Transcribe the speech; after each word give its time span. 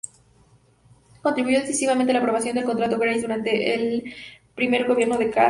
Contribuyó 1.21 1.59
decisivamente 1.59 2.11
a 2.11 2.13
la 2.15 2.21
aprobación 2.21 2.55
del 2.55 2.63
contrato 2.65 2.97
Grace 2.97 3.21
durante 3.21 3.75
el 3.75 4.11
primer 4.55 4.87
gobierno 4.87 5.15
de 5.19 5.25
Cáceres. 5.29 5.39